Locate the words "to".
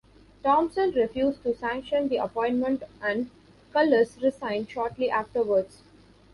1.43-1.55